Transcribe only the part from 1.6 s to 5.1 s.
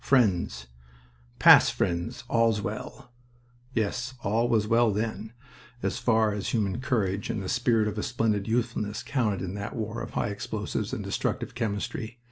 friends. All's well." Yes, all was well